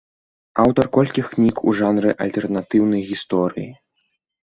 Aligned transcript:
Аўтар 0.63 0.89
колькіх 0.97 1.29
кніг 1.35 1.63
у 1.73 1.75
жанры 1.81 2.17
альтэрнатыўнай 2.27 3.09
гісторыі. 3.15 3.73